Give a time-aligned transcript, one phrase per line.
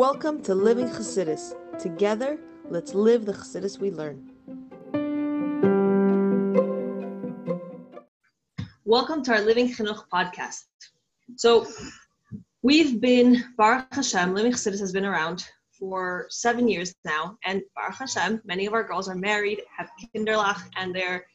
[0.00, 1.52] Welcome to Living Chassidus.
[1.78, 2.38] Together,
[2.70, 4.30] let's live the Chassidus we learn.
[8.86, 10.64] Welcome to our Living Chinuch podcast.
[11.36, 11.66] So,
[12.62, 15.46] we've been, Baruch Hashem, Living Chassidus has been around
[15.78, 20.62] for seven years now, and Baruch Hashem, many of our girls are married, have kinderlach,
[20.78, 21.26] and they're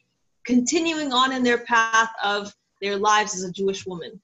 [0.44, 2.52] continuing on in their path of
[2.82, 4.20] their lives as a Jewish woman.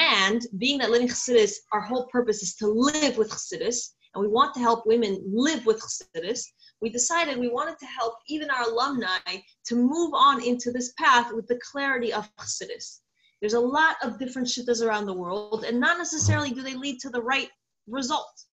[0.00, 4.28] And being that living Chassidus, our whole purpose is to live with Chassidus, and we
[4.28, 6.42] want to help women live with Chassidus,
[6.80, 9.18] we decided we wanted to help even our alumni
[9.66, 13.00] to move on into this path with the clarity of Chassidus.
[13.40, 16.98] There's a lot of different shittas around the world, and not necessarily do they lead
[17.00, 17.50] to the right
[17.86, 18.44] result.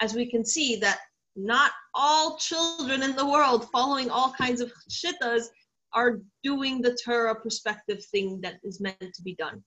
[0.00, 1.00] As we can see that
[1.36, 5.44] not all children in the world following all kinds of shittas
[5.92, 9.62] are doing the Torah perspective thing that is meant to be done.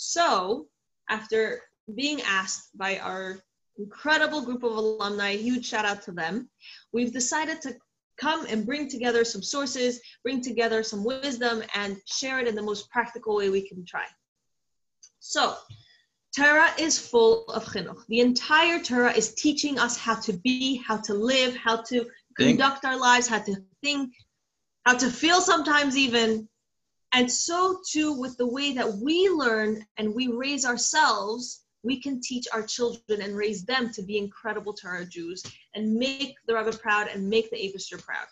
[0.00, 0.68] So,
[1.10, 1.60] after
[1.96, 3.42] being asked by our
[3.78, 6.48] incredible group of alumni, huge shout out to them,
[6.92, 7.76] we've decided to
[8.16, 12.62] come and bring together some sources, bring together some wisdom, and share it in the
[12.62, 14.04] most practical way we can try.
[15.18, 15.56] So,
[16.36, 18.06] Torah is full of chinuch.
[18.06, 22.84] The entire Torah is teaching us how to be, how to live, how to conduct
[22.84, 24.12] our lives, how to think,
[24.86, 26.48] how to feel sometimes even,
[27.12, 32.20] and so too with the way that we learn and we raise ourselves, we can
[32.20, 35.42] teach our children and raise them to be incredible Torah Jews
[35.74, 38.26] and make the Rebbe proud and make the Aibershter proud.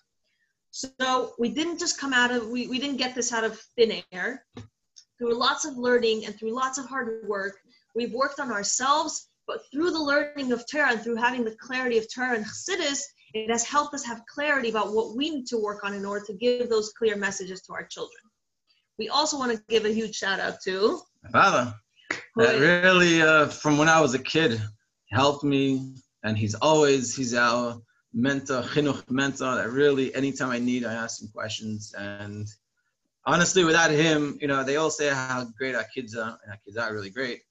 [0.71, 4.03] So we didn't just come out of, we, we didn't get this out of thin
[4.13, 4.45] air.
[5.19, 7.57] Through lots of learning and through lots of hard work,
[7.95, 11.97] we've worked on ourselves, but through the learning of Torah and through having the clarity
[11.97, 13.01] of Torah and Chassidus,
[13.33, 16.25] it has helped us have clarity about what we need to work on in order
[16.27, 18.23] to give those clear messages to our children.
[18.99, 21.75] We also want to give a huge shout out to my father.
[22.37, 24.61] That really, uh, from when I was a kid,
[25.11, 27.81] helped me, and he's always he's our
[28.13, 29.57] mentor, chinuch mentor.
[29.57, 31.95] That really, anytime I need, I ask him questions.
[31.97, 32.47] And
[33.25, 36.59] honestly, without him, you know, they all say how great our kids are, and our
[36.65, 37.43] kids are really great.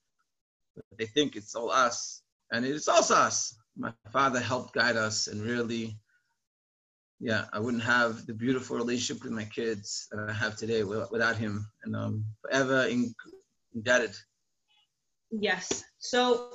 [0.76, 3.56] But they think it's all us, and it's also us.
[3.78, 5.98] My father helped guide us and really
[7.20, 11.38] yeah, I wouldn't have the beautiful relationship with my kids that I have today without
[11.38, 12.88] him, and um, forever
[13.74, 14.16] indebted.
[15.32, 15.84] Yes.
[15.98, 16.50] So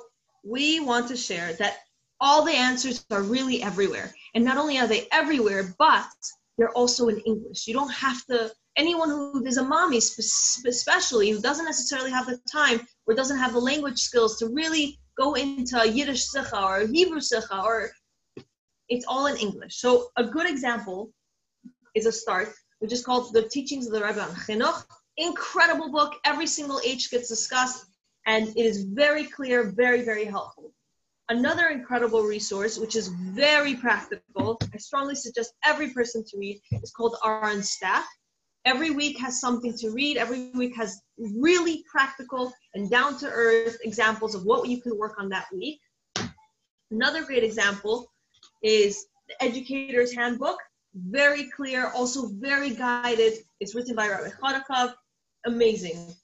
[0.45, 1.79] we want to share that
[2.21, 6.11] all the answers are really everywhere, and not only are they everywhere, but
[6.59, 7.67] they're also in English.
[7.67, 8.53] You don't have to.
[8.77, 13.53] Anyone who is a mommy, especially who doesn't necessarily have the time or doesn't have
[13.53, 17.91] the language skills to really go into Yiddish sikha or Hebrew sikha or
[18.91, 19.77] it's all in English.
[19.77, 21.11] So a good example
[21.95, 24.85] is a start, which is called The Teachings of the Rebbe on Chinuch.
[25.17, 26.15] Incredible book.
[26.25, 27.87] Every single age gets discussed,
[28.27, 30.73] and it is very clear, very, very helpful.
[31.29, 36.91] Another incredible resource, which is very practical, I strongly suggest every person to read, is
[36.91, 38.05] called Aaron Staff.
[38.65, 40.17] Every week has something to read.
[40.17, 45.15] Every week has really practical and down to earth examples of what you can work
[45.19, 45.81] on that week.
[46.91, 48.11] Another great example
[48.63, 50.59] is the Educator's Handbook.
[50.95, 53.35] Very clear, also very guided.
[53.61, 54.95] It's written by Rabbi Chodakov.
[55.47, 56.15] Amazing.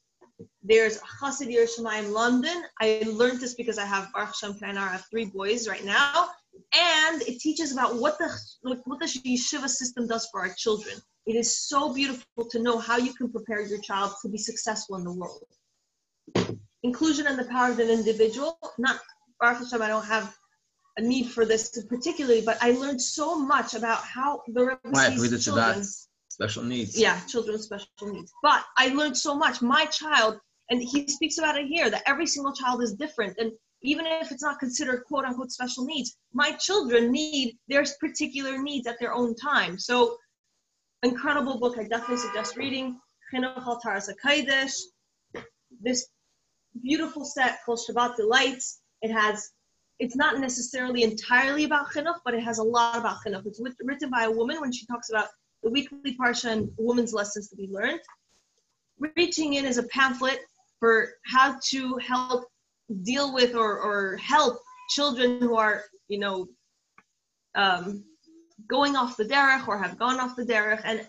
[0.62, 2.64] There's Chassid Yerushalayim London.
[2.80, 6.28] I learned this because I have Baruch Shem I have three boys right now,
[6.74, 8.28] and it teaches about what the
[8.62, 10.96] what the yeshiva system does for our children.
[11.26, 14.96] It is so beautiful to know how you can prepare your child to be successful
[14.96, 15.44] in the world.
[16.82, 18.58] Inclusion and the power of an individual.
[18.78, 19.00] Not
[19.40, 20.34] Baruch Hashem, I don't have
[21.02, 25.84] need for this particularly, but I learned so much about how the Rebbe children.
[26.28, 26.98] Special needs.
[26.98, 28.32] Yeah, children with special needs.
[28.42, 29.62] But I learned so much.
[29.62, 30.38] My child,
[30.70, 33.38] and he speaks about it here, that every single child is different.
[33.38, 33.52] And
[33.82, 38.86] even if it's not considered quote unquote special needs, my children need their particular needs
[38.86, 39.78] at their own time.
[39.78, 40.16] So,
[41.02, 41.78] incredible book.
[41.78, 42.98] I definitely suggest reading.
[45.82, 46.08] This
[46.82, 48.80] beautiful set called Shabbat Delights.
[49.02, 49.50] It has
[49.98, 53.46] it's not necessarily entirely about chinuch, but it has a lot about chinuch.
[53.46, 55.28] It's written by a woman when she talks about
[55.62, 58.00] the weekly parsha and women's lessons to be learned.
[59.16, 60.38] Reaching in is a pamphlet
[60.80, 62.46] for how to help
[63.02, 64.58] deal with or, or help
[64.90, 66.46] children who are, you know,
[67.54, 68.04] um,
[68.68, 70.82] going off the derech or have gone off the derech.
[70.84, 71.06] And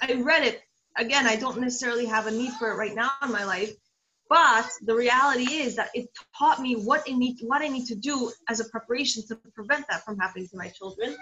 [0.00, 0.62] I read it
[0.96, 1.26] again.
[1.26, 3.72] I don't necessarily have a need for it right now in my life,
[4.30, 7.96] but the reality is that it taught me what I need, what I need to
[7.96, 11.16] do as a preparation to prevent that from happening to my children.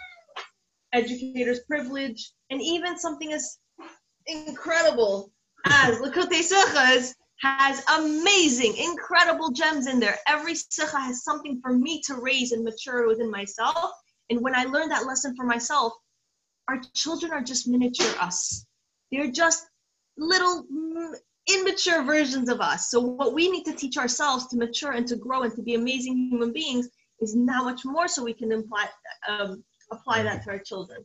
[0.93, 3.59] Educators' privilege, and even something as
[4.27, 5.33] incredible
[5.65, 10.19] as Likutei Sichos has amazing, incredible gems in there.
[10.27, 13.91] Every sikha has something for me to raise and mature within myself.
[14.29, 15.95] And when I learned that lesson for myself,
[16.69, 18.67] our children are just miniature us.
[19.11, 19.67] They're just
[20.19, 20.67] little
[21.49, 22.91] immature versions of us.
[22.91, 25.75] So what we need to teach ourselves to mature and to grow and to be
[25.75, 26.89] amazing human beings
[27.21, 28.87] is now much more so we can imply,
[29.29, 31.05] um, apply that to our children.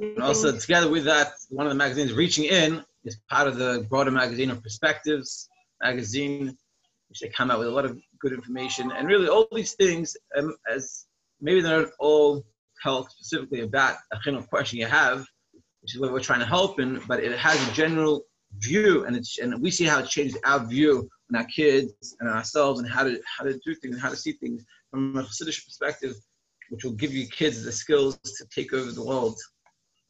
[0.00, 3.86] And also together with that, one of the magazines, Reaching In, is part of the
[3.90, 5.48] broader magazine of Perspectives
[5.82, 6.56] magazine,
[7.08, 8.92] which they come out with a lot of good information.
[8.92, 11.06] And really all these things, um, as
[11.40, 12.44] maybe they're not all
[12.82, 15.26] talk specifically about a chinuch question you have,
[15.82, 18.22] which is what we're trying to help in, but it has a general
[18.58, 22.28] view, and it's and we see how it changed our view and our kids and
[22.28, 25.22] ourselves, and how to how to do things, and how to see things from a
[25.22, 26.14] Hasidic perspective,
[26.70, 29.38] which will give you kids the skills to take over the world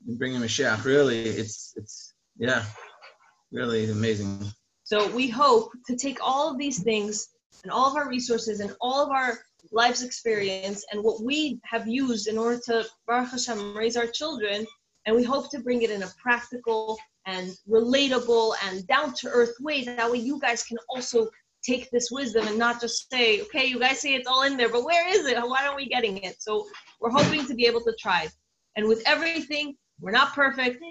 [0.06, 0.84] and bring in Mashiach.
[0.84, 2.64] Really, it's it's yeah,
[3.52, 4.50] really amazing.
[4.84, 7.28] So we hope to take all of these things
[7.62, 9.38] and all of our resources and all of our
[9.72, 14.66] life's experience and what we have used in order to Baruch Hashem raise our children,
[15.06, 19.54] and we hope to bring it in a practical and relatable and down to earth
[19.60, 19.84] way.
[19.84, 21.28] That way, you guys can also
[21.62, 24.68] take this wisdom and not just say, okay, you guys say it's all in there,
[24.68, 25.36] but where is it?
[25.36, 26.42] Why aren't we getting it?
[26.42, 26.66] So
[27.00, 28.28] we're hoping to be able to try.
[28.76, 30.82] And with everything, we're not perfect.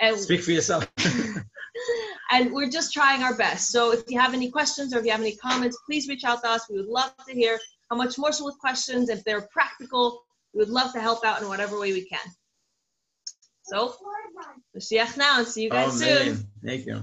[0.00, 0.90] And Speak for yourself.
[2.30, 3.70] and we're just trying our best.
[3.70, 6.42] So if you have any questions or if you have any comments, please reach out
[6.42, 6.66] to us.
[6.70, 7.58] We would love to hear
[7.90, 9.08] how much more so with questions.
[9.08, 10.22] If they're practical,
[10.54, 12.20] we would love to help out in whatever way we can.
[13.68, 13.94] So,
[14.74, 16.48] Mashiach now see you guys soon.
[16.64, 17.02] Thank you.